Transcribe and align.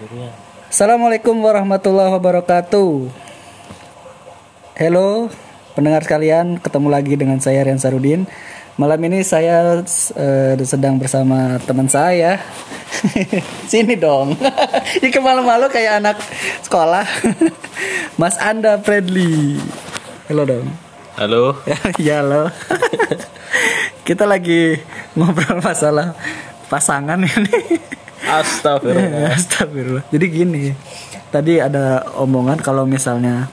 sendirian. 0.00 0.32
Assalamualaikum 0.72 1.36
warahmatullahi 1.44 2.08
wabarakatuh. 2.16 3.12
Halo 4.80 5.28
pendengar 5.76 6.00
sekalian, 6.08 6.56
ketemu 6.56 6.88
lagi 6.88 7.14
dengan 7.20 7.36
saya 7.36 7.60
Rian 7.60 7.76
Sarudin. 7.76 8.24
Malam 8.80 8.96
ini 9.12 9.20
saya 9.20 9.84
eh, 10.16 10.56
sedang 10.64 10.96
bersama 10.96 11.60
teman 11.68 11.84
saya. 11.84 12.40
Sini 13.70 13.92
dong. 14.00 14.40
Ini 15.04 15.12
malu-malu 15.20 15.68
kayak 15.68 16.00
anak 16.00 16.16
sekolah. 16.64 17.04
Mas 18.20 18.40
Anda 18.40 18.80
Fredly. 18.80 19.60
Halo 20.32 20.48
dong. 20.48 20.66
Halo. 21.20 21.60
ya 22.00 22.24
halo. 22.24 22.48
Kita 24.08 24.24
lagi 24.24 24.80
ngobrol 25.12 25.60
masalah 25.60 26.16
pasangan 26.72 27.20
ini. 27.20 28.00
Astagfirullah. 28.22 29.32
Astagfirullah. 29.36 30.04
Jadi 30.08 30.26
gini, 30.26 30.64
tadi 31.28 31.56
ada 31.56 32.04
omongan 32.16 32.60
kalau 32.60 32.84
misalnya 32.84 33.48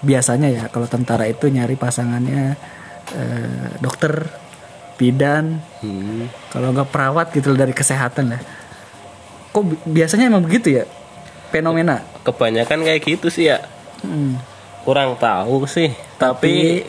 biasanya 0.00 0.48
ya 0.52 0.64
kalau 0.68 0.84
tentara 0.84 1.24
itu 1.24 1.48
nyari 1.48 1.74
pasangannya 1.74 2.56
eh, 3.12 3.68
dokter, 3.80 4.28
bidan, 4.96 5.60
Hmm. 5.80 6.28
kalau 6.48 6.72
nggak 6.72 6.88
perawat 6.88 7.26
gitu 7.32 7.52
dari 7.52 7.72
kesehatan 7.72 8.32
lah. 8.32 8.40
Kok 9.50 9.64
bi- 9.64 9.82
biasanya 10.00 10.28
emang 10.28 10.42
begitu 10.42 10.72
ya? 10.72 10.84
Fenomena. 11.48 12.02
Kebanyakan 12.22 12.82
kayak 12.82 13.00
gitu 13.04 13.28
sih 13.28 13.48
ya. 13.48 13.62
Hmm. 14.00 14.36
Kurang 14.82 15.16
tahu 15.16 15.64
sih. 15.64 15.92
Tapi, 16.16 16.84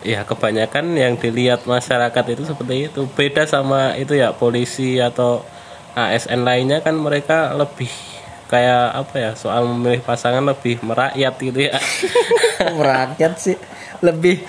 ya 0.00 0.24
kebanyakan 0.24 0.96
yang 0.96 1.14
dilihat 1.14 1.64
masyarakat 1.64 2.24
itu 2.28 2.42
seperti 2.44 2.88
itu. 2.88 3.06
Beda 3.08 3.44
sama 3.44 3.94
itu 3.94 4.12
ya 4.12 4.32
polisi 4.32 4.98
atau 4.98 5.44
ASN 6.06 6.40
lainnya 6.40 6.78
kan 6.78 6.94
mereka 6.94 7.50
lebih 7.52 7.90
kayak 8.46 8.96
apa 8.96 9.14
ya 9.14 9.30
soal 9.34 9.66
memilih 9.66 10.00
pasangan 10.00 10.40
lebih 10.40 10.80
merakyat 10.80 11.34
gitu 11.36 11.60
ya. 11.64 11.76
Rakyat 12.88 13.32
sih 13.36 13.56
lebih 13.98 14.40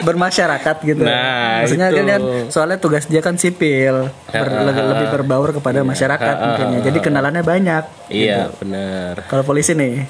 bermasyarakat 0.00 0.76
gitu. 0.82 1.04
Nah, 1.04 1.60
Maksudnya 1.60 1.92
itu. 1.92 2.02
kan 2.02 2.20
soalnya 2.48 2.78
tugas 2.78 3.04
dia 3.04 3.20
kan 3.20 3.36
sipil, 3.36 4.08
ber- 4.26 4.50
Ah, 4.50 4.64
lebih, 4.64 4.84
lebih 4.88 5.06
berbaur 5.12 5.52
kepada 5.52 5.84
masyarakat 5.84 6.34
ah, 6.34 6.42
mungkin 6.42 6.66
ya. 6.74 6.80
Jadi 6.88 6.98
kenalannya 6.98 7.44
banyak. 7.44 7.84
iya 8.08 8.48
benar. 8.50 9.28
Kalau 9.28 9.44
polisi 9.44 9.76
nih. 9.76 10.08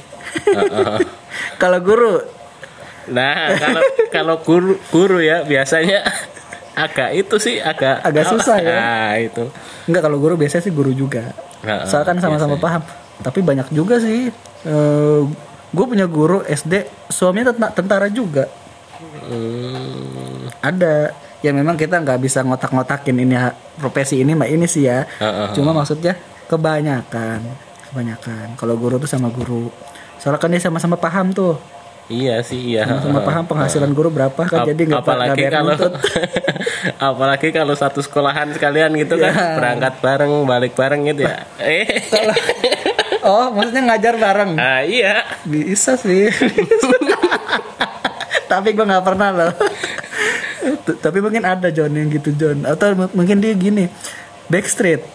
Kalau 1.58 1.78
guru 1.80 2.22
Nah, 3.10 3.58
kalau 3.58 3.82
kalau 4.12 4.34
guru 4.38 4.78
guru 4.86 5.18
ya 5.18 5.42
biasanya 5.42 6.06
agak 6.72 7.10
itu 7.12 7.36
sih 7.36 7.58
agak 7.58 8.00
Agak 8.00 8.24
susah 8.26 8.56
ya. 8.56 8.74
Nah, 8.74 9.12
itu. 9.16 9.44
enggak 9.84 10.02
kalau 10.02 10.16
guru 10.16 10.34
biasanya 10.34 10.62
sih 10.62 10.70
guru 10.70 10.90
juga. 10.90 11.34
Heeh, 11.60 11.84
Soalnya 11.84 12.06
kan 12.06 12.16
sama-sama 12.20 12.56
paham. 12.56 12.82
Tapi 13.20 13.38
banyak 13.40 13.68
juga 13.68 13.98
sih 13.98 14.30
gue 15.70 15.86
punya 15.86 16.04
guru 16.04 16.42
SD 16.42 16.82
suaminya 17.06 17.50
tenta- 17.50 17.72
tentara 17.72 18.06
juga. 18.06 18.50
Hmm, 19.22 20.50
Ada. 20.60 21.14
Ya 21.40 21.50
memang 21.50 21.72
kita 21.74 21.96
nggak 21.96 22.20
bisa 22.20 22.44
ngotak-ngotakin 22.44 23.16
ini 23.16 23.32
profesi 23.74 24.20
ini 24.20 24.36
mah 24.36 24.44
ini 24.44 24.66
sih 24.66 24.84
ya. 24.84 25.08
heeh. 25.08 25.56
Cuma 25.56 25.72
maksudnya 25.72 26.12
kebanyakan, 26.46 27.40
kebanyakan. 27.88 28.46
Kalau 28.54 28.76
guru 28.76 29.00
tuh 29.00 29.08
sama 29.08 29.28
guru. 29.28 29.72
Soalnya 30.20 30.36
kan 30.36 30.52
dia 30.52 30.60
sama-sama 30.60 31.00
paham 31.00 31.32
tuh. 31.32 31.56
Iya 32.10 32.42
sih 32.42 32.74
iya. 32.74 32.84
Sama-sama 32.84 33.22
paham 33.22 33.44
penghasilan 33.46 33.90
guru 33.90 34.10
berapa 34.10 34.42
kan 34.42 34.58
Ap- 34.60 34.68
jadi 34.68 34.82
nggak 34.84 34.98
apalagi 35.00 35.42
kalau 35.46 35.74
apalagi 37.14 37.48
kalau 37.50 37.72
satu 37.72 38.02
sekolahan 38.02 38.50
sekalian 38.50 38.90
gitu 38.96 39.14
kan 39.14 39.30
Ya. 39.30 39.54
berangkat 39.54 39.94
bareng 39.98 40.32
balik 40.42 40.74
bareng 40.74 41.06
gitu 41.06 41.22
ya. 41.22 41.46
Eh. 41.56 41.86
Oh, 43.20 43.52
maksudnya 43.52 43.86
ngajar 43.86 44.16
bareng. 44.16 44.56
Ah 44.56 44.82
iya. 44.82 45.22
Bisa 45.44 45.94
sih. 45.94 46.26
Tapi 48.50 48.68
gue 48.72 48.82
nggak 48.82 49.04
pernah 49.04 49.30
loh. 49.30 49.52
Tapi 50.98 51.18
mungkin 51.20 51.44
ada 51.44 51.70
John 51.70 51.94
yang 51.94 52.10
gitu 52.10 52.34
John. 52.34 52.66
Atau 52.66 52.90
mungkin 53.12 53.38
dia 53.38 53.54
gini 53.54 53.86
backstreet. 54.48 55.06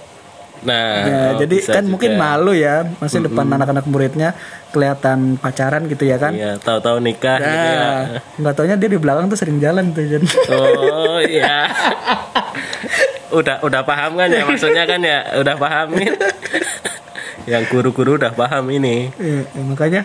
Nah, 0.63 0.91
Ya, 1.03 1.19
oh, 1.35 1.43
jadi 1.43 1.55
kan 1.65 1.83
juga. 1.83 1.91
mungkin 1.91 2.11
malu 2.15 2.55
ya, 2.55 2.87
masih 2.97 3.25
depan 3.25 3.45
anak-anak 3.49 3.85
muridnya 3.85 4.31
kelihatan 4.71 5.35
pacaran 5.35 5.87
gitu 5.87 6.07
ya 6.07 6.15
kan. 6.15 6.31
Iya, 6.31 6.55
tahu-tahu 6.59 7.03
nikah 7.03 7.37
gitu 7.39 7.67
ya. 7.69 7.87
Nah, 8.39 8.51
taunya 8.55 8.75
dia 8.79 8.89
di 8.89 8.99
belakang 8.99 9.27
tuh 9.27 9.37
sering 9.39 9.59
jalan 9.59 9.91
tuh 9.91 10.03
John. 10.07 10.23
Oh 10.51 11.19
iya. 11.19 11.67
udah 13.35 13.59
udah 13.67 13.81
paham 13.83 14.15
kan 14.15 14.31
ya 14.31 14.47
maksudnya 14.47 14.87
kan 14.87 15.01
ya 15.03 15.41
udah 15.41 15.55
paham 15.59 15.87
nih. 15.99 16.09
Yang 17.45 17.63
guru-guru 17.69 18.15
udah 18.15 18.31
paham 18.31 18.71
ini. 18.71 19.11
Iya, 19.19 19.43
ya, 19.45 19.63
makanya 19.65 20.01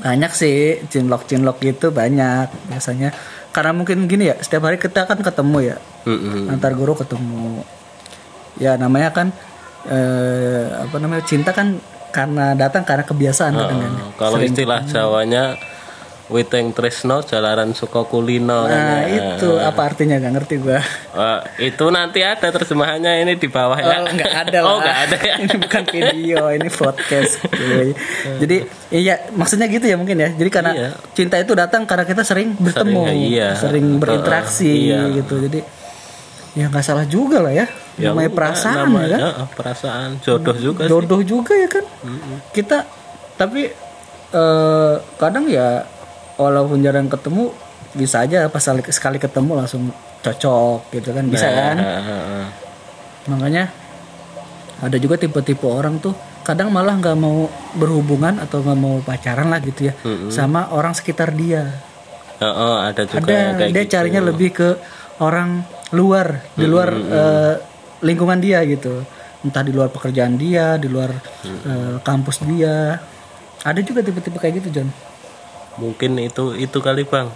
banyak 0.00 0.32
sih 0.36 0.84
cinlok 0.88 1.24
cinlok 1.24 1.60
gitu 1.60 1.92
banyak 1.92 2.48
biasanya. 2.72 3.12
Karena 3.54 3.70
mungkin 3.70 4.10
gini 4.10 4.28
ya, 4.28 4.36
setiap 4.42 4.66
hari 4.66 4.82
kita 4.82 5.06
kan 5.06 5.22
ketemu 5.22 5.74
ya. 5.74 5.76
Mm-mm. 6.04 6.52
antar 6.52 6.76
guru 6.76 6.92
ketemu 6.92 7.64
ya 8.56 8.74
namanya 8.74 9.10
kan 9.10 9.28
eh, 9.84 10.64
apa 10.80 10.96
namanya 10.96 11.22
cinta 11.22 11.50
kan 11.50 11.76
karena 12.08 12.54
datang 12.54 12.82
karena 12.82 13.02
kebiasaan 13.02 13.52
kadang 13.52 13.78
kan 13.80 13.92
Oh, 13.94 14.10
kalau 14.16 14.38
istilah 14.38 14.80
Jawanya 14.82 15.58
Witeng 16.24 16.72
Tresno 16.72 17.20
Jalaran 17.20 17.74
Suko 17.74 18.06
Kulino 18.06 18.64
nah 18.64 19.04
kan 19.04 19.04
ya. 19.04 19.36
itu 19.36 19.50
apa 19.54 19.80
artinya 19.84 20.16
gak 20.16 20.32
ngerti 20.32 20.54
gua 20.56 20.80
Eh, 21.12 21.68
itu 21.68 21.84
nanti 21.90 22.22
ada 22.22 22.48
terjemahannya 22.48 23.20
ini 23.20 23.36
di 23.36 23.44
bawah 23.44 23.76
ya. 23.76 24.00
oh 24.00 24.08
nggak 24.08 24.32
ada 24.32 24.58
lah 24.58 24.66
Oh, 24.66 24.78
nggak 24.80 24.98
ada 25.04 25.16
ya. 25.20 25.34
ini 25.42 25.54
bukan 25.58 25.82
video 25.84 26.42
ini 26.48 26.68
podcast 26.70 27.44
cuy. 27.44 27.92
jadi 28.40 28.56
iya 28.88 29.14
maksudnya 29.30 29.68
gitu 29.68 29.84
ya 29.84 29.94
mungkin 29.94 30.16
ya 30.16 30.32
jadi 30.32 30.48
karena 30.48 30.72
Iya. 30.72 30.90
cinta 31.12 31.36
itu 31.36 31.52
datang 31.52 31.84
karena 31.84 32.02
kita 32.02 32.22
sering 32.22 32.56
bertemu 32.56 33.00
Sering, 33.04 33.20
iya. 33.28 33.48
sering 33.54 33.86
berinteraksi 33.98 34.72
Iya. 34.88 35.00
gitu 35.14 35.44
jadi 35.44 35.60
ya 36.54 36.70
nggak 36.70 36.82
salah 36.82 37.04
juga 37.04 37.42
lah 37.42 37.52
ya, 37.52 37.66
Ya 37.94 38.10
namanya 38.10 38.30
udah, 38.30 38.38
perasaan 38.38 38.74
ya 38.74 38.82
namanya, 38.82 39.16
kan 39.18 39.22
eh, 39.22 39.48
perasaan. 39.54 40.08
Jodoh 40.18 40.56
juga 40.58 40.82
sih. 40.82 40.90
jodoh 40.90 41.20
juga 41.22 41.52
ya 41.54 41.68
kan? 41.70 41.84
Kita 42.50 42.78
tapi 43.38 43.70
eh, 44.34 44.94
kadang 45.18 45.44
ya 45.46 45.86
walaupun 46.34 46.82
jarang 46.82 47.06
ketemu 47.06 47.54
bisa 47.94 48.26
aja 48.26 48.50
pas 48.50 48.58
sekali, 48.58 48.82
sekali 48.90 49.18
ketemu 49.22 49.62
langsung 49.62 49.94
cocok 50.26 50.90
gitu 50.90 51.14
kan. 51.14 51.24
Bisa 51.30 51.46
kan? 51.46 51.76
Nah, 51.78 52.00
eh, 52.02 52.22
eh. 52.42 52.46
makanya 53.30 53.64
ada 54.82 54.96
juga 54.98 55.14
tipe-tipe 55.14 55.64
orang 55.64 56.02
tuh 56.02 56.12
kadang 56.44 56.68
malah 56.68 56.98
nggak 57.00 57.16
mau 57.16 57.48
berhubungan 57.78 58.36
atau 58.36 58.60
nggak 58.60 58.78
mau 58.78 59.00
pacaran 59.00 59.48
lah 59.48 59.62
gitu 59.64 59.88
ya 59.88 59.94
sama 60.28 60.68
orang 60.74 60.92
sekitar 60.92 61.32
dia. 61.32 61.72
Eh, 62.36 62.44
eh, 62.44 62.76
ada 62.90 63.02
juga 63.06 63.22
ada 63.22 63.56
kayak 63.62 63.72
dia 63.72 63.84
gitu. 63.86 63.92
carinya 63.94 64.20
lebih 64.26 64.50
ke 64.52 64.68
orang 65.22 65.62
luar 65.94 66.42
di 66.58 66.66
luar 66.66 66.90
eh, 66.92 67.54
lingkungan 68.04 68.38
dia 68.38 68.60
gitu 68.68 69.00
entah 69.44 69.64
di 69.64 69.72
luar 69.72 69.88
pekerjaan 69.88 70.36
dia 70.36 70.76
di 70.76 70.88
luar 70.92 71.10
eh, 71.44 71.96
kampus 72.04 72.44
dia 72.44 73.00
ada 73.64 73.80
juga 73.80 74.04
tipe-tipe 74.04 74.36
kayak 74.36 74.60
gitu 74.60 74.68
John 74.80 74.88
Mungkin 75.74 76.22
itu 76.22 76.54
itu 76.54 76.78
kali 76.78 77.02
Bang. 77.06 77.30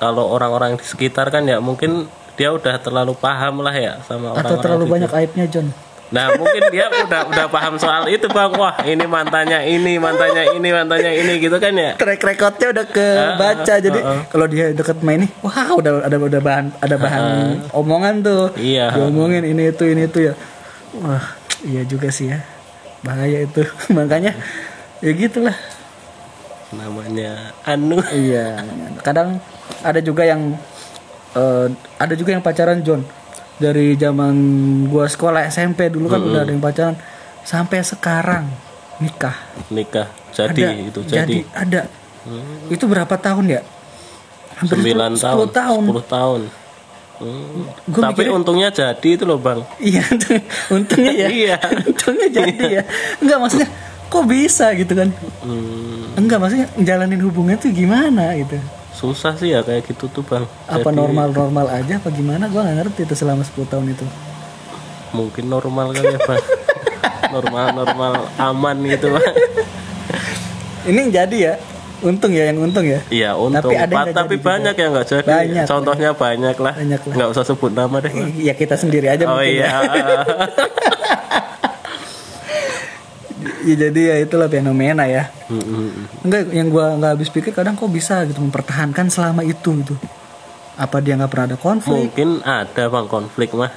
Kalau 0.00 0.32
orang-orang 0.32 0.80
di 0.80 0.84
sekitar 0.84 1.28
kan 1.28 1.44
ya 1.44 1.60
mungkin 1.60 2.08
dia 2.36 2.52
udah 2.56 2.80
terlalu 2.80 3.12
paham 3.12 3.60
lah 3.60 3.74
ya 3.76 4.00
sama 4.08 4.32
orang-orang. 4.32 4.48
atau 4.48 4.56
terlalu 4.64 4.84
situ. 4.84 4.94
banyak 4.96 5.10
aibnya 5.12 5.46
John 5.48 5.66
Nah 6.10 6.34
mungkin 6.34 6.62
dia 6.74 6.90
udah 6.90 7.30
udah 7.30 7.46
paham 7.46 7.78
soal 7.78 8.10
itu 8.10 8.26
bang. 8.26 8.50
Wah 8.58 8.74
ini 8.82 9.06
mantannya 9.06 9.62
ini, 9.70 9.94
mantannya 10.02 10.58
ini, 10.58 10.68
mantannya 10.74 11.12
ini 11.22 11.32
gitu 11.38 11.56
kan 11.62 11.70
ya. 11.74 11.94
track 11.94 12.20
recordnya 12.26 12.66
udah 12.74 12.86
kebaca. 12.90 13.74
Jadi 13.78 14.00
kalau 14.26 14.46
dia 14.50 14.74
deket 14.74 14.98
main 15.06 15.22
ini 15.22 15.28
wah 15.42 15.70
udah 15.78 16.02
ada 16.02 16.16
udah 16.18 16.40
bahan 16.42 16.66
ada 16.82 16.96
bahan 16.98 17.22
omongan 17.70 18.14
tuh. 18.26 18.50
Iya. 18.58 18.98
diomongin 18.98 19.46
ini 19.46 19.70
itu 19.70 19.84
ini 19.86 20.10
itu 20.10 20.18
ya. 20.30 20.34
Wah 20.98 21.38
iya 21.62 21.86
juga 21.86 22.10
sih 22.10 22.34
ya. 22.34 22.42
Bahaya 23.06 23.46
itu. 23.46 23.62
Makanya 23.96 24.34
ya 24.98 25.10
gitulah. 25.14 25.54
Namanya 26.70 27.54
Anu. 27.66 27.98
iya 28.14 28.62
kadang 29.02 29.42
ada 29.82 29.98
juga 29.98 30.22
yang 30.22 30.54
eh, 31.34 31.66
ada 31.98 32.14
juga 32.14 32.30
yang 32.34 32.42
pacaran 32.42 32.82
John 32.82 33.02
dari 33.60 33.92
zaman 33.94 34.32
gua 34.88 35.04
sekolah 35.04 35.44
SMP 35.46 35.86
dulu 35.86 36.08
kan 36.08 36.18
udah 36.18 36.40
ada 36.40 36.50
yang 36.50 36.58
pacaran 36.58 36.96
sampai 37.42 37.84
sekarang 37.84 38.48
nikah. 38.98 39.36
Nikah 39.68 40.08
jadi 40.32 40.62
ada 40.64 40.80
itu 40.80 41.00
jadi, 41.04 41.38
ada. 41.52 41.80
Itu 42.68 42.84
berapa 42.84 43.12
tahun 43.12 43.44
ya? 43.50 43.60
Hampir 44.56 44.76
9 44.92 45.16
10 45.16 45.20
tahun, 45.20 45.46
tahun. 45.52 45.82
10 45.88 46.04
tahun. 46.06 46.40
Hmm. 47.20 47.64
Gua 47.86 48.02
Tapi 48.08 48.12
mikirnya- 48.24 48.32
untungnya 48.34 48.68
jadi 48.70 49.08
itu 49.12 49.24
loh 49.24 49.36
bang. 49.36 49.60
iya 49.78 50.04
untungnya 50.72 51.12
ya. 51.14 51.28
Iya. 51.44 51.56
untungnya 51.84 52.28
jadi 52.32 52.64
ya. 52.80 52.82
Enggak 53.20 53.38
maksudnya 53.38 53.68
kok 54.08 54.24
bisa 54.24 54.66
gitu 54.72 54.92
kan? 54.92 55.08
Hmm, 55.44 56.16
enggak 56.16 56.38
maksudnya 56.40 56.66
jalanin 56.80 57.20
hubungan 57.20 57.56
tuh 57.56 57.68
gimana 57.70 58.32
gitu 58.36 58.56
susah 59.00 59.32
sih 59.32 59.48
ya 59.50 59.60
kayak 59.60 59.82
gitu 59.86 60.06
tuh 60.06 60.20
bang. 60.22 60.44
apa 60.66 60.84
Jadi, 60.84 60.92
normal-normal 60.94 61.66
aja 61.70 61.96
apa 61.96 62.08
gimana 62.10 62.44
gua 62.46 62.60
nggak 62.62 62.76
ngerti 62.84 63.00
itu 63.02 63.14
selama 63.14 63.40
10 63.42 63.64
tahun 63.66 63.86
itu 63.90 64.04
Mungkin 65.10 65.44
normal 65.46 65.90
kali 65.90 66.06
ya 66.06 66.20
bang. 66.20 66.42
normal-normal 67.34 68.12
aman 68.36 68.76
gitu 68.86 69.08
bang 69.10 69.34
Ini 70.82 71.00
jadi 71.10 71.38
ya. 71.38 71.54
Untung 72.00 72.32
ya 72.32 72.48
yang 72.48 72.56
untung 72.58 72.80
ya. 72.82 73.00
iya 73.08 73.30
untung 73.34 73.60
Tapi 73.66 73.76
ada 73.76 73.92
yang 73.94 74.08
tapi 74.10 74.24
jadi 74.26 74.32
juga. 74.34 74.46
banyak 74.46 74.74
yang 74.74 74.90
nggak 74.90 75.08
jadi 75.10 75.28
Banyak, 75.30 75.64
contohnya 75.66 76.10
banyak 76.14 76.56
lah 76.56 76.74
Banyak 76.74 77.00
lah. 77.02 77.14
nggak 77.14 77.28
usah 77.30 77.44
sebut 77.46 77.70
nama 77.70 77.96
deh 77.98 78.08
Bang. 78.10 78.30
Ya 78.38 78.52
kita 78.52 78.74
sendiri 78.74 79.06
aja 79.06 79.24
oh 79.24 79.36
mungkin 79.36 79.52
iya 79.54 79.68
ya. 83.62 83.74
Jadi 83.78 84.00
ya 84.02 84.16
itulah 84.18 84.46
fenomena 84.46 85.04
ya. 85.04 85.28
Enggak 86.20 86.50
yang 86.50 86.68
gua 86.68 86.94
nggak 86.94 87.10
habis 87.14 87.28
pikir 87.28 87.50
kadang 87.50 87.74
kok 87.74 87.88
bisa 87.88 88.24
gitu 88.24 88.40
mempertahankan 88.40 89.06
selama 89.06 89.42
itu 89.42 89.70
gitu. 89.76 89.94
Apa 90.74 90.98
dia 90.98 91.14
nggak 91.14 91.28
pernah 91.28 91.46
ada 91.46 91.58
konflik? 91.58 91.92
mungkin 92.08 92.28
ada 92.40 92.82
bang 92.86 93.06
konflik 93.06 93.52
mah 93.52 93.68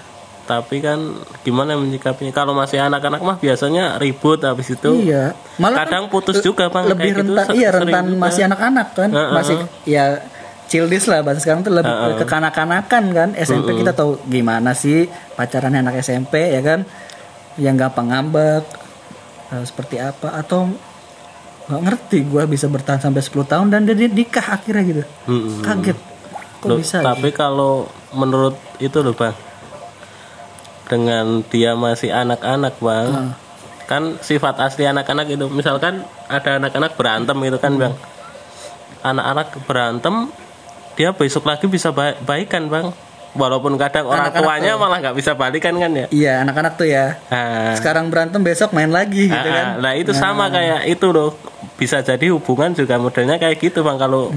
tapi 0.44 0.80
kan 0.80 1.00
gimana 1.40 1.72
menyikapinya 1.74 2.32
kalau 2.32 2.52
masih 2.52 2.76
anak-anak 2.76 3.20
mah 3.20 3.38
biasanya 3.38 3.96
ribut 3.96 4.44
habis 4.44 4.68
itu 4.70 4.92
Iya. 5.02 5.32
Malah 5.56 5.78
kadang 5.82 6.04
kan 6.08 6.12
putus 6.12 6.40
juga 6.40 6.68
bang 6.68 6.84
lebih 6.86 7.00
kayak 7.06 7.16
gitu, 7.18 7.32
rentan 7.32 7.46
se- 7.46 7.56
iya 7.56 7.70
rentan 7.72 8.06
juga. 8.06 8.20
masih 8.20 8.42
anak-anak 8.44 8.88
kan 8.92 9.10
Heeh. 9.10 9.32
masih 9.32 9.58
ya 9.86 10.04
childish 10.66 11.08
lah 11.08 11.24
bahasa 11.24 11.40
sekarang 11.40 11.64
tuh 11.64 11.72
lebih 11.72 11.92
ke 12.20 12.26
kanak-kanakan 12.26 13.04
kan 13.10 13.30
SMP 13.38 13.72
kita 13.74 13.92
tahu 13.94 14.20
gimana 14.26 14.72
sih 14.74 15.08
pacarannya 15.34 15.80
anak 15.82 15.96
SMP 16.02 16.52
ya 16.52 16.60
kan 16.60 16.80
yang 17.56 17.76
gampang 17.76 18.12
ngambek 18.12 18.64
seperti 19.62 19.96
apa? 19.98 20.34
Atau 20.34 20.74
nggak 21.64 21.82
ngerti 21.82 22.18
gua 22.26 22.44
bisa 22.44 22.66
bertahan 22.66 23.00
sampai 23.00 23.22
10 23.22 23.46
tahun 23.46 23.68
dan 23.70 23.86
dia 23.86 24.10
nikah 24.10 24.58
akhirnya 24.58 24.84
gitu? 24.84 25.04
Mm-mm. 25.28 25.62
kaget. 25.62 25.98
Kok 26.60 26.68
Loh, 26.68 26.78
bisa 26.78 26.98
tapi 27.00 27.30
kalau 27.30 27.86
menurut 28.12 28.56
itu 28.78 28.98
loh 28.98 29.12
bang 29.12 29.36
dengan 30.84 31.42
dia 31.44 31.74
masih 31.74 32.12
anak-anak 32.12 32.76
bang 32.78 33.08
Ah. 33.10 33.32
kan 33.84 34.16
sifat 34.20 34.60
asli 34.60 34.84
anak-anak 34.84 35.28
itu 35.30 35.48
misalkan 35.48 36.02
ada 36.26 36.56
anak-anak 36.56 36.96
berantem 36.96 37.36
gitu 37.40 37.58
kan 37.58 37.74
bang. 37.76 37.94
Anak-anak 39.02 39.48
berantem 39.64 40.32
dia 40.94 41.12
besok 41.12 41.44
lagi 41.44 41.66
bisa 41.66 41.90
ba- 41.90 42.16
baikan 42.20 42.68
bang 42.68 42.92
walaupun 43.34 43.74
kadang 43.76 44.06
orang 44.06 44.30
Anak-anak 44.30 44.46
tuanya 44.46 44.72
malah 44.76 44.98
nggak 45.00 45.16
bisa 45.16 45.32
balikan 45.34 45.74
kan 45.76 45.92
ya? 45.92 46.06
Iya 46.10 46.34
anak-anak 46.42 46.74
tuh 46.76 46.88
ya. 46.88 47.18
Ah. 47.28 47.74
sekarang 47.74 48.08
berantem 48.08 48.42
besok 48.42 48.72
main 48.72 48.90
lagi 48.90 49.28
gitu 49.28 49.50
Ah, 49.50 49.54
kan. 49.54 49.66
Ah. 49.68 49.82
Nah 49.82 49.92
itu 49.94 50.12
sama 50.12 50.48
kayak 50.48 50.86
itu 50.86 51.10
loh. 51.10 51.34
Bisa 51.74 52.00
jadi 52.00 52.30
hubungan 52.30 52.72
juga 52.72 52.96
modelnya 52.96 53.36
kayak 53.36 53.58
gitu 53.60 53.82
bang 53.82 53.98
kalau 53.98 54.30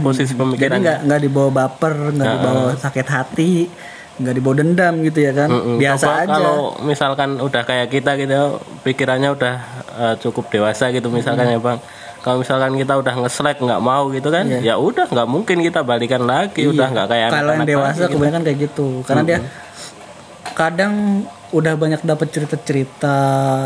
posisi 0.00 0.32
jadi 0.32 0.40
pemikiran 0.40 0.78
nggak 0.78 0.98
nggak 1.04 1.20
dibawa 1.20 1.50
baper 1.52 1.94
nggak 2.14 2.26
dibawa 2.32 2.62
sakit 2.78 3.06
hati 3.06 3.52
nggak 4.14 4.30
dibawa 4.32 4.54
dendam 4.54 4.94
gitu 5.02 5.18
ya 5.20 5.34
kan? 5.34 5.50
Mm-mm. 5.50 5.76
biasa 5.76 6.06
Coba 6.06 6.22
aja. 6.22 6.30
Kalau 6.30 6.58
misalkan 6.80 7.30
udah 7.36 7.62
kayak 7.66 7.90
kita 7.90 8.14
gitu, 8.14 8.62
pikirannya 8.82 9.34
udah 9.34 9.54
eh, 9.90 10.14
cukup 10.22 10.48
dewasa 10.48 10.94
gitu 10.94 11.10
misalkan 11.10 11.50
ya 11.50 11.58
bang. 11.58 11.82
Kalau 12.24 12.40
misalkan 12.40 12.72
kita 12.80 12.96
udah 12.96 13.14
nge-slack 13.20 13.60
nggak 13.60 13.82
mau 13.84 14.08
gitu 14.08 14.32
kan, 14.32 14.48
ya 14.48 14.80
udah 14.80 15.04
nggak 15.12 15.28
mungkin 15.28 15.60
kita 15.60 15.84
balikan 15.84 16.24
lagi, 16.24 16.64
udah 16.64 16.88
nggak 16.88 17.08
kayak 17.12 17.28
kalau 17.28 17.52
yang 17.52 17.68
dewasa 17.68 17.92
lagi 17.92 18.00
gitu. 18.00 18.12
kebanyakan 18.16 18.42
kayak 18.48 18.58
gitu. 18.64 18.88
Karena 19.04 19.22
dia 19.28 19.38
kadang 20.56 20.94
udah 21.52 21.74
banyak 21.76 22.00
dapat 22.02 22.32
cerita-cerita 22.32 23.16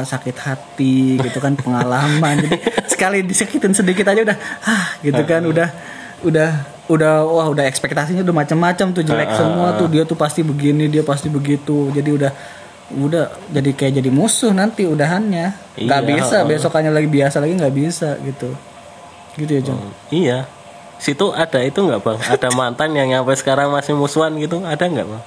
sakit 0.02 0.37
hati 0.43 1.22
gitu 1.22 1.38
kan 1.38 1.55
pengalaman. 1.62 2.34
Jadi 2.43 2.58
sekali 2.90 3.22
disakitin 3.22 3.78
sedikit 3.78 4.10
aja 4.10 4.26
udah 4.26 4.38
ah 4.66 4.99
gitu 5.06 5.22
kan 5.22 5.46
udah 5.46 5.69
udah 6.26 6.50
udah 6.90 7.12
wah 7.31 7.46
udah 7.46 7.62
ekspektasinya 7.70 8.26
udah 8.26 8.37
macam-macam 8.43 8.87
tuh 8.90 9.06
jelek 9.06 9.38
semua 9.38 9.78
tuh. 9.78 9.87
Dia 9.87 10.02
tuh 10.02 10.19
pasti 10.19 10.43
begini 10.43 10.90
dia 10.90 11.06
pasti 11.06 11.31
begitu. 11.31 11.94
Jadi 11.94 12.11
udah 12.11 12.32
udah 12.88 13.29
jadi 13.52 13.70
kayak 13.73 13.93
jadi 14.00 14.08
musuh 14.08 14.50
nanti 14.50 14.88
udahannya 14.88 15.52
nggak 15.76 16.00
Iya, 16.00 16.08
bisa 16.08 16.37
besokannya 16.43 16.88
lagi 16.88 17.05
biasa 17.06 17.37
lagi 17.38 17.52
nggak 17.55 17.75
bisa 17.75 18.17
gitu 18.20 18.49
gitu 19.37 19.50
ya 19.52 19.62
Jong 19.62 19.81
Iya. 20.08 20.38
Situ 20.99 21.31
ada 21.31 21.62
itu 21.62 21.79
nggak 21.79 22.00
bang? 22.00 22.19
Ada 22.19 22.49
mantan 22.58 22.90
yang 22.90 23.12
sampai 23.14 23.37
sekarang 23.37 23.69
masih 23.70 23.94
musuhan 23.94 24.35
gitu? 24.35 24.58
Ada 24.61 24.85
nggak 24.85 25.06
bang? 25.06 25.25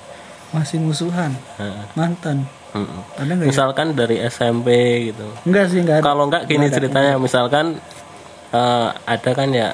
masih 0.52 0.84
musuhan 0.84 1.32
Heeh. 1.56 1.84
mantan 1.94 2.44
Mm-mm. 2.72 3.02
ada 3.16 3.32
nggak 3.32 3.46
ya? 3.46 3.52
Misalkan 3.56 3.88
dari 3.94 4.20
SMP 4.22 4.68
gitu. 5.08 5.24
enggak 5.44 5.66
sih 5.68 5.80
enggak 5.80 6.04
Kalau 6.04 6.28
nggak 6.28 6.44
gini 6.44 6.68
ceritanya, 6.68 7.16
misalkan 7.16 7.80
eh, 8.52 8.88
ada 9.06 9.32
kan 9.32 9.48
ya 9.48 9.72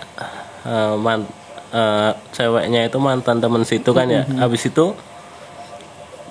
eh, 0.66 0.94
man, 0.96 1.26
eh, 1.72 2.12
ceweknya 2.30 2.86
itu 2.86 2.98
mantan 2.98 3.38
temen 3.38 3.64
situ 3.64 3.90
kan 3.90 4.06
ya. 4.06 4.22
Mm-hmm. 4.22 4.38
Habis 4.38 4.70
itu 4.70 4.94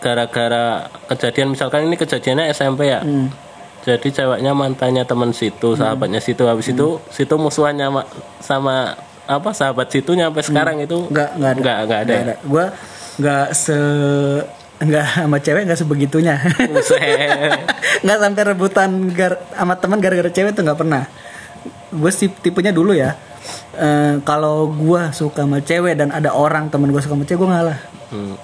gara-gara 0.07 0.87
kejadian 1.11 1.59
misalkan 1.59 1.91
ini 1.91 1.99
kejadiannya 1.99 2.55
SMP 2.55 2.95
ya. 2.95 3.03
Hmm. 3.03 3.27
Jadi 3.83 4.15
ceweknya 4.15 4.55
mantannya 4.55 5.03
temen 5.03 5.35
situ, 5.35 5.75
sahabatnya 5.75 6.23
situ. 6.23 6.47
Habis 6.47 6.71
itu 6.71 7.03
situ 7.11 7.35
musuhannya 7.35 7.87
ma- 7.91 8.09
sama 8.39 8.95
apa 9.27 9.51
sahabat 9.51 9.91
situ 9.91 10.15
nyampe 10.15 10.39
sekarang 10.43 10.79
itu 10.79 11.11
Enggak, 11.11 11.35
enggak 11.35 11.51
ada. 11.51 11.59
Nggak, 11.59 11.77
nggak 11.83 11.99
ada. 11.99 12.15
Nggak 12.15 12.23
ada. 12.23 12.35
Gua 12.47 12.65
enggak 13.19 13.47
se 13.55 13.79
enggak 14.79 15.07
sama 15.11 15.37
cewek 15.43 15.63
enggak 15.67 15.81
sebegitunya. 15.83 16.35
Enggak 18.03 18.19
sampai 18.23 18.43
rebutan 18.47 18.91
gar, 19.11 19.43
sama 19.55 19.75
teman 19.75 19.99
gara-gara 19.99 20.31
cewek 20.31 20.55
tuh 20.55 20.63
enggak 20.63 20.79
pernah. 20.79 21.03
Gue 21.91 22.11
sih 22.11 22.31
tipenya 22.31 22.71
dulu 22.71 22.95
ya. 22.95 23.15
Eh, 23.79 24.19
kalau 24.27 24.67
gua 24.71 25.15
suka 25.15 25.47
sama 25.47 25.63
cewek 25.63 25.95
dan 25.95 26.11
ada 26.11 26.35
orang 26.35 26.71
temen 26.71 26.91
gue 26.91 26.99
suka 26.99 27.15
sama 27.15 27.23
cewek 27.23 27.39
gue 27.39 27.51
ngalah. 27.51 27.79
Hmm. 28.11 28.35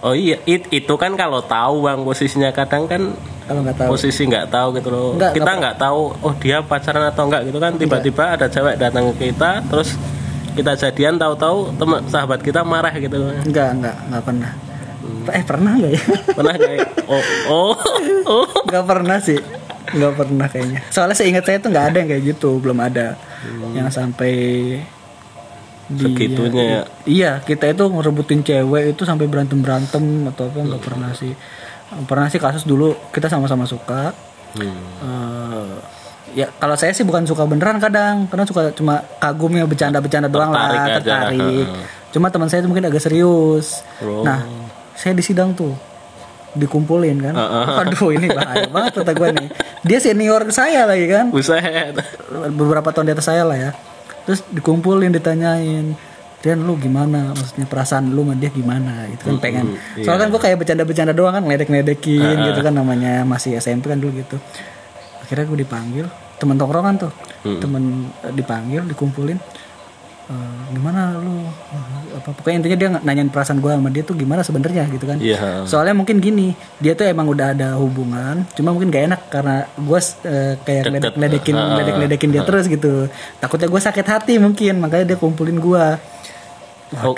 Oh 0.00 0.12
iya, 0.12 0.40
it- 0.44 0.68
itu 0.70 0.94
kan 0.94 1.12
kalau 1.12 1.40
tahu 1.40 1.82
bang 1.82 2.00
posisinya 2.00 2.50
kadang 2.50 2.84
kan 2.84 3.12
Kalau 3.44 3.60
nggak 3.60 3.76
tahu. 3.76 3.88
posisi 3.90 4.22
nggak 4.24 4.46
tahu 4.48 4.68
gitu 4.74 4.88
loh. 4.88 5.08
Nggak, 5.12 5.32
kita 5.34 5.44
nggak 5.44 5.56
nggak 5.60 5.76
tahu 5.78 6.00
oh 6.18 6.34
dia 6.34 6.56
pacaran 6.60 7.04
atau 7.04 7.22
enggak 7.26 7.42
gitu 7.44 7.58
kan 7.58 7.72
tiba-tiba 7.74 8.24
ada 8.30 8.46
cewek 8.46 8.76
datang 8.76 9.12
ke 9.12 9.28
kita 9.28 9.60
terus 9.62 10.00
kita 10.50 10.72
jadian 10.74 11.14
tahu-tahu 11.14 11.72
teman 11.74 12.00
sahabat 12.06 12.40
kita 12.40 12.60
marah 12.62 12.90
gitu. 12.92 13.16
Enggak, 13.44 13.70
enggak, 13.72 13.96
enggak 14.02 14.22
pernah. 14.24 14.50
Hmm. 15.00 15.24
Eh 15.30 15.44
pernah 15.44 15.72
enggak 15.74 15.92
ya? 15.92 16.02
Pernah 16.30 16.54
kayak 16.56 16.86
oh 17.12 17.22
oh 17.46 17.72
oh 18.26 18.46
Enggak 18.64 18.84
pernah 18.86 19.18
sih. 19.18 19.38
Enggak 19.90 20.12
pernah 20.16 20.46
kayaknya. 20.46 20.80
Soalnya 20.88 21.12
seingat 21.14 21.44
saya 21.44 21.58
tuh 21.58 21.68
nggak 21.68 21.86
ada 21.90 21.96
yang 21.98 22.08
kayak 22.08 22.24
gitu, 22.30 22.56
belum 22.56 22.78
ada. 22.78 23.20
Yang 23.72 23.88
sampai 23.92 24.32
segitunya 25.98 26.62
ya. 26.62 26.82
Iya, 27.06 27.32
kita 27.42 27.66
itu 27.74 27.82
ngerebutin 27.90 28.46
cewek 28.46 28.94
itu 28.94 29.02
sampai 29.02 29.26
berantem-berantem 29.26 30.30
atau 30.30 30.46
apa 30.46 30.58
nggak 30.62 30.82
pernah 30.82 31.10
sih. 31.16 31.34
Pernah 32.06 32.30
sih 32.30 32.38
kasus 32.38 32.62
dulu 32.62 32.94
kita 33.10 33.26
sama-sama 33.26 33.66
suka. 33.66 34.14
Hmm. 34.54 34.70
Eh, 35.02 35.74
ya 36.38 36.46
kalau 36.62 36.78
saya 36.78 36.94
sih 36.94 37.02
bukan 37.02 37.26
suka 37.26 37.42
beneran 37.46 37.82
kadang, 37.82 38.30
karena 38.30 38.44
suka 38.46 38.70
cuma 38.70 39.02
kagum 39.18 39.50
ya 39.50 39.66
bercanda-bercanda 39.66 40.30
doang 40.30 40.54
lah, 40.54 40.86
aja. 40.86 41.02
tertarik. 41.02 41.66
Cuma 42.14 42.30
teman 42.30 42.46
saya 42.46 42.62
itu 42.62 42.70
mungkin 42.70 42.86
agak 42.86 43.02
serius. 43.02 43.82
Oh. 44.02 44.22
Nah, 44.22 44.46
saya 44.94 45.14
di 45.14 45.22
sidang 45.26 45.54
tuh 45.54 45.74
dikumpulin 46.54 47.18
kan. 47.18 47.34
Aduh, 47.86 48.14
ini 48.14 48.30
bahaya 48.30 48.70
banget 48.70 49.02
kata 49.02 49.12
gue 49.14 49.28
nih. 49.38 49.48
Dia 49.86 49.98
senior 49.98 50.46
saya 50.54 50.86
lagi 50.86 51.08
kan 51.10 51.32
Buset. 51.32 51.96
beberapa 52.52 52.90
tahun 52.94 53.10
di 53.10 53.12
atas 53.16 53.26
saya 53.26 53.42
lah 53.42 53.58
ya 53.58 53.72
terus 54.26 54.44
dikumpulin 54.52 55.12
ditanyain 55.12 55.96
Rian 56.40 56.64
lu 56.64 56.80
gimana? 56.80 57.36
Maksudnya 57.36 57.68
perasaan 57.68 58.16
lu 58.16 58.24
sama 58.24 58.32
dia 58.32 58.48
gimana? 58.48 59.04
Gitu 59.12 59.28
kan 59.28 59.36
pengen. 59.44 59.76
soalnya 60.00 60.24
kan 60.24 60.28
gue 60.32 60.40
kayak 60.40 60.56
bercanda-bercanda 60.56 61.12
doang 61.12 61.36
kan 61.36 61.44
ngeledek-ledekin 61.44 62.36
gitu 62.48 62.60
kan 62.64 62.72
namanya 62.72 63.28
masih 63.28 63.60
SMP 63.60 63.92
kan 63.92 64.00
dulu 64.00 64.24
gitu. 64.24 64.40
Akhirnya 65.20 65.44
gue 65.44 65.58
dipanggil 65.60 66.06
temen 66.40 66.56
tongkrongan 66.56 66.96
tuh. 66.96 67.12
Temen 67.44 68.08
eh, 68.24 68.32
dipanggil 68.32 68.88
dikumpulin 68.88 69.36
Eh, 70.30 70.60
gimana 70.78 71.18
lu 71.18 71.42
apa 72.14 72.30
pokoknya 72.30 72.62
intinya 72.62 72.78
dia 72.78 72.88
nanyain 73.02 73.26
perasaan 73.26 73.58
gue 73.58 73.66
sama 73.74 73.90
dia 73.90 74.06
tuh 74.06 74.14
gimana 74.14 74.46
sebenarnya 74.46 74.86
gitu 74.86 75.02
kan 75.02 75.18
Iya. 75.18 75.66
soalnya 75.66 75.90
mungkin 75.90 76.22
gini 76.22 76.54
dia 76.78 76.94
tuh 76.94 77.02
emang 77.02 77.26
udah 77.26 77.50
ada 77.50 77.74
hubungan 77.74 78.46
cuma 78.54 78.70
mungkin 78.70 78.94
gak 78.94 79.10
enak 79.10 79.20
karena 79.26 79.66
gue 79.74 79.98
kayak 79.98 80.62
Deket. 80.62 80.86
ngeledek-ledekin 80.86 81.54
ngeledek-ledekin 81.58 82.30
dia 82.30 82.42
terus 82.46 82.70
gitu 82.70 83.10
takutnya 83.42 83.66
gue 83.66 83.82
sakit 83.82 84.06
hati 84.06 84.38
mungkin 84.38 84.78
makanya 84.78 85.10
dia 85.10 85.18
kumpulin 85.18 85.58
gue 85.58 85.86
Oh, 87.02 87.14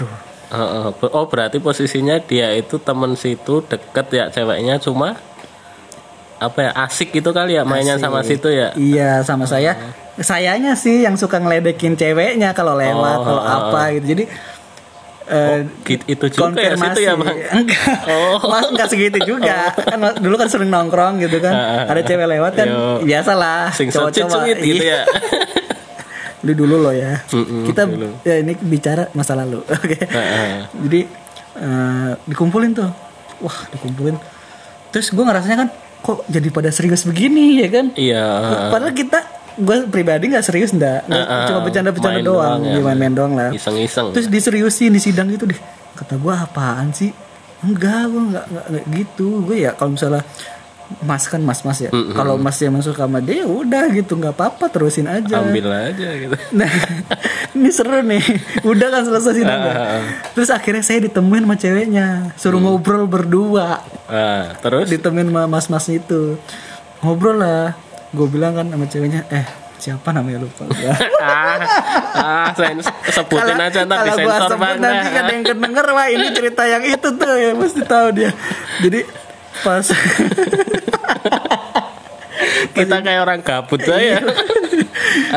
Heeh. 0.49 0.89
oh 1.13 1.25
berarti 1.29 1.61
posisinya 1.61 2.17
dia 2.17 2.49
itu 2.53 2.81
temen 2.81 3.13
situ 3.13 3.61
deket 3.61 4.07
ya 4.09 4.25
ceweknya 4.29 4.81
cuma 4.81 5.21
apa 6.41 6.59
ya 6.59 6.71
asik 6.81 7.13
gitu 7.13 7.29
kali 7.31 7.55
ya 7.55 7.63
mainnya 7.63 7.97
sama 7.97 8.25
situ 8.25 8.49
ya. 8.49 8.73
iya 8.75 9.21
sama 9.21 9.45
saya 9.45 9.77
sayanya 10.15 10.75
sih 10.75 11.01
yang 11.01 11.17
suka 11.17 11.37
ngeledekin 11.37 11.95
ceweknya 11.95 12.53
kalau 12.53 12.75
lewat 12.75 13.17
Oh, 13.17 13.25
kalau 13.25 13.41
oh, 13.41 13.57
apa 13.71 13.81
gitu 13.95 14.07
jadi 14.11 14.25
Gitu- 15.83 16.05
itu 16.05 16.27
juga 16.29 16.61
ya 16.61 16.77
situ 16.77 17.01
ya 17.01 17.17
bang. 17.17 17.37
enggak 17.57 17.97
Oh. 18.05 18.37
mas 18.45 18.69
enggak 18.69 18.89
segitu 18.91 19.17
juga 19.25 19.73
kan 19.73 19.97
mas- 19.97 20.19
dulu 20.19 20.35
kan 20.37 20.45
sering 20.47 20.69
nongkrong 20.69 21.17
gitu 21.19 21.41
kan 21.41 21.55
ada 21.89 22.01
cewek 22.03 22.27
lewat 22.29 22.53
kan 22.53 22.69
Yo. 22.69 23.01
biasalah 23.01 23.73
cowok-cowok 23.73 24.13
secit 24.45 24.57
gitu 24.61 24.85
Iya. 24.85 25.01
ya. 25.01 25.03
Dulu 26.43 26.53
dulu 26.59 26.75
loh 26.83 26.93
ya. 26.93 27.23
Mm-mm, 27.25 27.65
kita 27.65 27.87
dulu. 27.87 28.19
ya 28.21 28.35
ini 28.37 28.59
bicara 28.59 29.07
masa 29.13 29.33
lalu. 29.33 29.63
Oke. 29.79 29.95
Heeh. 29.97 30.67
Jadi 30.83 31.01
eh, 31.57 32.11
dikumpulin 32.27 32.75
tuh. 32.75 32.91
Wah, 33.39 33.59
dikumpulin. 33.71 34.19
Terus 34.91 35.09
gue 35.09 35.23
ngerasanya 35.23 35.57
kan 35.57 35.69
kok 36.03 36.27
jadi 36.27 36.49
pada 36.51 36.69
serius 36.69 37.07
begini 37.07 37.63
ya 37.63 37.69
kan 37.71 37.87
Iya. 37.95 38.27
padahal 38.69 38.91
kita 38.91 39.23
gue 39.55 39.77
pribadi 39.87 40.29
nggak 40.29 40.43
serius 40.43 40.71
ndak 40.71 41.05
Ah, 41.07 41.17
ah, 41.17 41.45
cuma 41.47 41.61
bercanda-bercanda 41.63 42.15
main 42.15 42.25
doang, 42.25 42.59
doang 42.59 42.61
ya. 42.63 42.73
ya, 42.73 42.81
main-main 42.83 43.13
doang 43.13 43.33
lah 43.33 43.51
Iseng-iseng. 43.51 44.11
terus 44.11 44.27
diseriusin 44.27 44.91
di 44.91 44.99
sidang 44.99 45.29
gitu 45.29 45.45
deh 45.45 45.61
kata 45.93 46.17
gue 46.17 46.35
apaan 46.35 46.89
sih 46.91 47.13
enggak 47.61 48.07
gue 48.07 48.23
nggak 48.29 48.45
nggak 48.49 48.85
gitu 48.93 49.45
gue 49.45 49.57
ya 49.61 49.71
kalau 49.73 49.93
misalnya 49.93 50.25
mas 51.01 51.25
kan 51.25 51.41
mas 51.41 51.63
mas 51.63 51.79
ya 51.79 51.89
kalau 52.11 52.37
mas 52.37 52.59
yang 52.59 52.69
masuk 52.71 52.93
sama 52.93 53.17
dia 53.17 53.41
ya 53.41 53.47
udah 53.47 53.89
gitu 53.91 54.13
nggak 54.13 54.33
apa-apa 54.33 54.69
terusin 54.69 55.07
aja 55.07 55.41
Ambil 55.41 55.69
aja 55.69 56.09
gitu. 56.13 56.37
Nah, 56.53 56.69
ini 57.51 57.69
seru 57.69 58.01
nih. 58.03 58.21
Udah 58.67 58.89
kan 58.89 59.01
selesai 59.03 59.33
sidang. 59.35 59.57
Ah, 59.59 59.73
ah, 59.73 59.89
ah. 59.95 60.03
Terus 60.33 60.49
akhirnya 60.49 60.81
saya 60.81 61.01
ditemuin 61.03 61.45
sama 61.45 61.57
ceweknya, 61.57 62.07
suruh 62.37 62.57
Hmm. 62.57 62.69
ngobrol 62.69 63.05
berdua. 63.07 63.81
Nah, 64.05 64.53
terus 64.59 64.85
Ditemuin 64.87 65.29
sama 65.29 65.49
mas-mas 65.49 65.89
itu. 65.89 66.37
Ngobrol 67.01 67.41
lah. 67.41 67.73
Gue 68.13 68.27
bilang 68.29 68.53
kan 68.53 68.69
sama 68.69 68.85
ceweknya, 68.87 69.25
"Eh, 69.33 69.47
siapa 69.81 70.13
namanya 70.13 70.45
lupa 70.45 70.69
gua." 70.69 70.95
ah, 71.25 71.59
ah, 72.15 72.47
sebutin 73.09 73.59
aja 73.59 73.89
ntar 73.89 74.05
kalau 74.05 74.21
gua 74.21 74.37
disensor 74.37 74.51
sebut 74.53 74.77
nanti 74.79 75.09
kan 75.11 75.25
yang 75.33 75.43
kedenger 75.43 75.87
wah 75.97 76.07
ini 76.07 76.27
cerita 76.31 76.63
yang 76.69 76.85
itu 76.85 77.09
tuh 77.17 77.35
ya 77.35 77.51
mesti 77.57 77.83
tahu 77.89 78.07
dia. 78.13 78.31
Jadi 78.85 79.01
pas 79.65 79.87
Kita 82.73 83.05
kayak 83.05 83.21
orang 83.21 83.41
gabut 83.45 83.81
aja. 83.85 84.23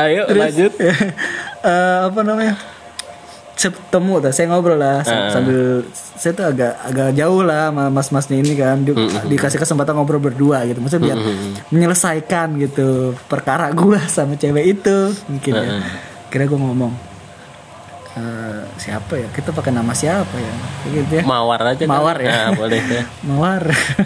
Ayo 0.00 0.24
lanjut. 0.32 0.72
Eh, 0.80 1.98
apa 2.06 2.20
namanya 2.22 2.54
saya 3.66 3.72
ketemu 3.72 4.14
tuh 4.20 4.30
saya 4.30 4.46
ngobrol 4.46 4.76
lah 4.76 5.02
sa- 5.02 5.30
sambil 5.30 5.82
saya 5.92 6.32
tuh 6.32 6.46
agak 6.46 6.72
agak 6.80 7.08
jauh 7.12 7.40
lah 7.40 7.68
sama 7.68 7.84
mas-masnya 7.88 8.36
ini 8.36 8.54
kan 8.54 8.80
Di- 8.80 8.94
dikasih 9.28 9.58
kesempatan 9.58 9.92
ngobrol 9.92 10.22
berdua 10.22 10.62
gitu 10.64 10.78
maksudnya 10.78 11.12
biar 11.12 11.18
menyelesaikan 11.68 12.54
gitu 12.58 12.88
perkara 13.26 13.68
gua 13.72 13.98
sama 14.08 14.34
cewek 14.34 14.64
itu 14.72 14.96
mungkin 15.26 15.52
ya. 15.52 15.70
Kira 16.26 16.44
gua 16.44 16.60
ngomong 16.60 16.92
"Eh, 18.14 18.62
siapa 18.78 19.12
ya? 19.14 19.28
Kita 19.28 19.50
pakai 19.50 19.68
nama 19.70 19.92
siapa 19.92 20.32
ya? 20.32 20.54
Gitu 20.88 21.12
ya. 21.12 21.22
Mawar 21.22 21.60
aja. 21.66 21.76
kan? 21.76 21.90
Mawar 21.90 22.16
ya? 22.16 22.28
Nah, 22.30 22.48
boleh. 22.54 22.80
Ya. 22.80 23.02
Mawar. 23.28 23.62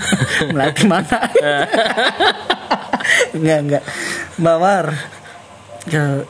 Melati 0.51 0.83
mana? 0.85 1.19
Enggak 3.31 3.59
enggak. 3.61 3.83
Mawar. 4.37 4.87
Ya 5.87 6.27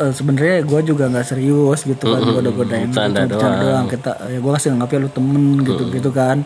eh, 0.00 0.12
sebenarnya 0.12 0.56
gue 0.66 0.80
juga 0.86 1.04
nggak 1.10 1.26
serius 1.26 1.80
gitu 1.86 2.04
kan 2.10 2.20
gue 2.22 2.40
udah 2.40 2.54
godain 2.54 2.88
bercanda 2.90 3.20
gitu, 3.26 3.36
bercanda 3.36 3.56
doang. 3.58 3.64
doang. 3.64 3.86
Kita 3.90 4.10
ya 4.30 4.38
gue 4.40 4.52
kasih 4.56 4.70
anggapnya 4.74 4.98
lu 5.04 5.10
temen 5.10 5.44
gitu 5.62 5.82
gitu 5.90 6.10
kan. 6.10 6.36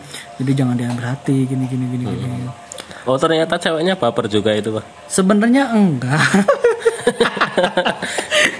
Jadi 0.41 0.51
jangan 0.53 0.75
diambil 0.77 1.05
hati 1.09 1.37
gini 1.49 1.65
gini 1.65 1.85
gini 1.89 2.03
gini. 2.05 2.49
Oh 3.07 3.17
ternyata 3.17 3.57
ceweknya 3.57 3.97
baper 3.97 4.29
juga 4.29 4.53
itu 4.53 4.69
pak. 4.75 4.85
sebenarnya 5.09 5.73
enggak. 5.73 6.19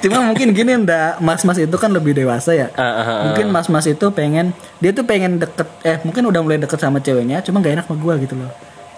Cuma 0.04 0.26
mungkin 0.26 0.56
gini 0.56 0.80
ndak 0.80 1.22
mas-mas 1.22 1.60
itu 1.60 1.76
kan 1.76 1.92
lebih 1.92 2.16
dewasa 2.16 2.56
ya. 2.56 2.68
Ah, 2.74 2.82
ah, 2.82 3.06
ah. 3.06 3.20
mungkin 3.30 3.52
mas-mas 3.52 3.86
itu 3.86 4.10
pengen 4.16 4.56
dia 4.80 4.96
tuh 4.96 5.04
pengen 5.04 5.38
deket 5.38 5.68
eh 5.84 6.00
mungkin 6.08 6.24
udah 6.32 6.42
mulai 6.42 6.58
deket 6.58 6.80
sama 6.80 7.04
ceweknya 7.04 7.44
cuma 7.44 7.60
gak 7.60 7.80
enak 7.80 7.86
sama 7.86 8.00
gue 8.00 8.14
gitu 8.26 8.36
loh 8.40 8.50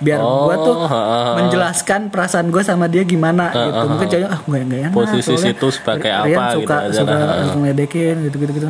biar 0.02 0.18
Oh, 0.18 0.50
gua 0.50 0.56
tuh 0.58 0.76
ah, 0.82 0.90
ah. 0.90 1.34
menjelaskan 1.38 2.10
perasaan 2.10 2.50
gue 2.50 2.60
sama 2.60 2.90
dia 2.90 3.06
gimana 3.06 3.54
gitu. 3.54 3.86
mungkin 3.86 4.08
ceweknya 4.10 4.30
ah 4.30 4.40
gue 4.42 4.58
gak 4.60 4.80
enak 4.82 4.92
Posisi 4.92 5.34
situ 5.38 5.68
sebagai 5.70 6.10
Rian 6.10 6.26
apa 6.34 6.44
suka 6.58 6.76
gitu 6.82 6.98
suka 6.98 7.14
lah. 7.14 7.46
suka 7.46 7.58
ngeledekin 7.62 8.16
gitu 8.26 8.36
gitu 8.38 8.52
gitu 8.58 8.68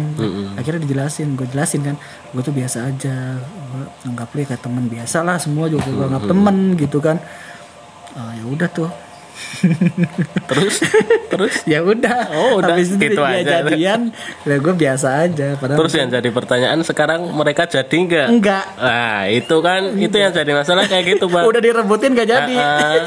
akhirnya 0.53 0.79
dijelasin 0.81 1.27
gue 1.33 1.47
jelasin 1.47 1.81
kan. 1.81 1.95
Gue 2.29 2.41
tuh 2.41 2.51
biasa 2.51 2.77
aja. 2.85 3.17
Gue 3.41 3.83
anggap 4.03 4.27
dia 4.31 4.45
kayak 4.45 4.61
teman 4.61 4.85
biasa 4.85 5.17
lah 5.21 5.35
semua 5.35 5.65
juga 5.65 5.87
gue 5.87 6.05
anggap 6.05 6.27
temen 6.27 6.57
gitu 6.75 6.99
kan. 6.99 7.17
Ah, 8.11 8.35
ya 8.35 8.43
udah 8.43 8.67
tuh 8.67 8.91
Terus 10.49 10.75
terus 11.27 11.53
ya 11.63 11.79
udah 11.81 12.31
Oh, 12.31 12.59
udah. 12.59 12.73
habis 12.73 12.91
itu 12.91 12.99
Gitu 13.01 13.17
dia 13.17 13.39
aja. 13.39 13.63
jadian 13.63 14.01
ya 14.41 14.55
gue 14.57 14.73
biasa 14.75 15.07
aja 15.21 15.47
padahal 15.55 15.79
terus 15.79 15.93
yang 15.93 16.09
jadi 16.09 16.29
pertanyaan 16.29 16.79
sekarang 16.81 17.21
mereka 17.29 17.63
jadi 17.65 17.87
nggak? 17.93 18.27
enggak 18.29 18.65
Nah 18.75 19.27
itu 19.27 19.55
kan 19.59 19.81
itu 19.95 20.15
yang 20.15 20.31
jadi 20.31 20.51
masalah 20.51 20.85
kayak 20.85 21.05
gitu 21.11 21.25
bang. 21.27 21.43
udah 21.49 21.59
direbutin 21.59 22.11
gak 22.13 22.29
jadi 22.29 22.55
ah. 22.55 23.01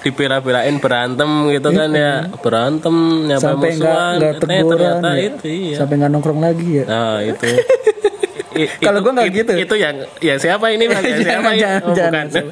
dipira-pirain 0.00 0.76
berantem 0.76 1.30
gitu 1.48 1.68
kan 1.70 1.88
ya 1.90 2.12
berantem 2.36 2.94
nyampe 3.24 3.38
sampai 3.40 3.68
nggak 3.70 3.86
musuhan 3.86 4.12
nggak 4.16 4.32
Eh, 4.32 4.40
teguran 4.40 4.66
ternyata 4.72 5.08
ya. 5.08 5.22
itu 5.22 5.46
iya 5.46 5.76
sampai 5.76 5.94
nggak 5.96 6.10
nongkrong 6.10 6.40
lagi 6.40 6.68
ya 6.72 6.84
nah 6.84 7.16
itu 7.20 7.46
Kalau 8.78 9.00
gua 9.00 9.12
nggak 9.14 9.28
itu- 9.28 9.38
gitu. 9.38 9.52
itu 9.58 9.74
yang 9.76 9.96
ya 10.18 10.34
siapa 10.36 10.68
ini 10.68 10.84
bang 10.84 11.00
Ya, 11.00 11.14
siapa 11.14 11.22
jangan 11.24 11.40
ini? 11.48 11.60
jangan, 11.62 11.80
Oh, 11.82 11.94
jangan. 11.94 12.24
bukan. 12.28 12.44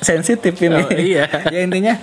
sensitif 0.00 0.54
ini 0.56 0.78
Oh, 0.78 0.88
iya. 0.90 1.26
ya 1.44 1.60
intinya 1.60 1.94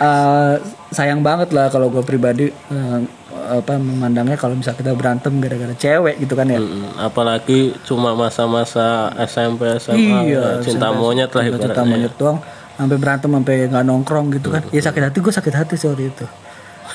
eh, 0.00 0.54
sayang 0.90 1.20
banget 1.20 1.52
lah 1.52 1.68
kalau 1.68 1.88
gue 1.88 2.00
pribadi 2.00 2.48
eh, 2.48 2.98
apa 3.30 3.76
memandangnya 3.76 4.34
kalau 4.34 4.54
misal 4.54 4.72
kita 4.72 4.94
berantem 4.94 5.38
gara-gara 5.38 5.72
cewek 5.72 6.18
gitu 6.18 6.34
kan 6.34 6.46
ya. 6.46 6.58
Mm, 6.58 6.98
apalagi 6.98 7.74
cuma 7.82 8.14
masa-masa 8.14 9.10
SMP 9.20 9.66
SMA 9.76 10.22
Iya, 10.24 10.44
cinta 10.60 10.88
sampai- 10.88 10.98
monyet 10.98 11.30
lah 11.30 11.42
cinta 11.44 11.58
ibaratnya 11.66 11.84
monyet 11.84 12.14
doang. 12.14 12.38
Sampai 12.74 12.96
berantem 12.96 13.28
sampai 13.28 13.54
nggak 13.66 13.84
nongkrong 13.84 14.26
gitu 14.32 14.48
kan. 14.50 14.62
Ya 14.70 14.80
sakit 14.80 15.02
hati 15.04 15.18
gue 15.18 15.32
sakit 15.32 15.54
hati 15.54 15.74
sih 15.74 15.86
waktu 15.86 16.10
itu 16.10 16.26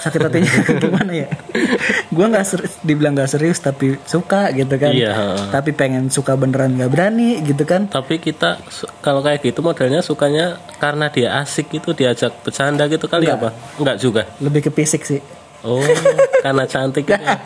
sakit 0.05 0.21
hatinya 0.21 0.51
gimana 0.85 1.11
ya? 1.25 1.27
Gue 2.13 2.25
nggak 2.29 2.45
dibilang 2.85 3.17
nggak 3.17 3.29
serius 3.29 3.57
tapi 3.57 3.97
suka 4.05 4.53
gitu 4.53 4.77
kan. 4.77 4.93
Iya, 4.93 5.49
tapi 5.49 5.73
pengen 5.73 6.13
suka 6.13 6.37
beneran 6.37 6.77
nggak 6.77 6.91
berani 6.93 7.41
gitu 7.41 7.65
kan. 7.65 7.89
Tapi 7.89 8.21
kita 8.21 8.61
kalau 9.01 9.25
kayak 9.25 9.41
gitu 9.41 9.65
modelnya 9.65 10.05
sukanya 10.05 10.61
karena 10.77 11.09
dia 11.09 11.41
asik 11.41 11.73
itu 11.73 11.97
diajak 11.97 12.37
bercanda 12.45 12.85
gitu 12.85 13.09
kali 13.09 13.25
apa? 13.25 13.49
Enggak 13.81 13.97
juga? 13.97 14.29
Lebih 14.37 14.69
ke 14.69 14.71
fisik 14.71 15.01
sih. 15.01 15.19
Oh 15.65 15.81
karena 16.45 16.69
cantik 16.69 17.09
gitu 17.09 17.17
ya. 17.17 17.37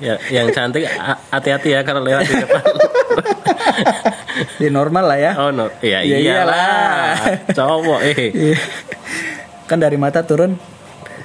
ya 0.12 0.14
yang 0.28 0.52
cantik 0.52 0.84
hati-hati 1.32 1.72
ya 1.72 1.80
kalau 1.80 2.04
lewat 2.04 2.28
di 2.28 2.34
depan. 2.36 2.62
Di 4.60 4.68
normal 4.76 5.04
lah 5.08 5.18
ya. 5.18 5.32
Oh 5.40 5.48
no 5.48 5.72
ya 5.80 6.04
Ya 6.04 6.20
iyalah. 6.20 7.48
Cowok 7.56 8.00
eh. 8.04 8.28
Iya. 8.30 8.58
kan 9.68 9.76
dari 9.76 10.00
mata 10.00 10.24
turun 10.24 10.56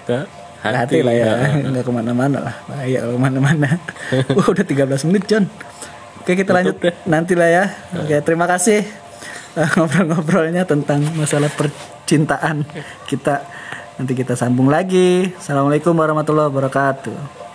ke 0.03 0.19
ke 0.63 0.67
hati, 0.71 1.03
lah 1.03 1.11
ya. 1.11 1.31
nggak 1.71 1.83
ke 1.83 1.91
mana-mana 1.91 2.37
lah. 2.39 2.55
Bahaya 2.71 3.03
kalau 3.03 3.13
ke 3.19 3.21
mana-mana. 3.21 3.69
Wah, 4.37 4.47
udah 4.47 4.63
13 4.63 5.07
menit 5.11 5.23
John. 5.27 5.45
Oke 6.23 6.39
kita 6.39 6.55
lanjut 6.55 6.79
nanti 7.03 7.35
lah 7.35 7.49
ya. 7.51 7.65
Oke 7.99 8.15
terima 8.23 8.47
kasih 8.47 8.79
eh, 9.59 9.69
ngobrol-ngobrolnya 9.75 10.63
tentang 10.63 11.03
masalah 11.19 11.51
percintaan. 11.51 12.63
Kita 13.03 13.43
nanti 13.99 14.13
kita 14.15 14.39
sambung 14.39 14.71
lagi. 14.71 15.35
Assalamualaikum 15.35 15.91
warahmatullahi 15.91 16.47
wabarakatuh 16.47 17.43